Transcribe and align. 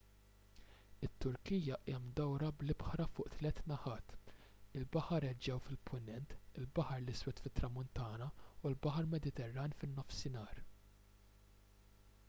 it-turkija 1.07 1.75
hija 1.81 1.99
mdawra 2.05 2.47
bl-ibħra 2.63 3.05
fuq 3.17 3.29
tliet 3.33 3.61
naħat 3.71 4.15
il-baħar 4.79 5.27
eġew 5.29 5.59
fil-punent 5.67 6.33
il-baħar 6.63 7.05
l-iswed 7.05 7.45
fit-tramuntana 7.45 8.31
u 8.49 8.71
l-baħar 8.73 9.11
mediterran 9.15 9.77
fin-nofsinhar 9.85 10.65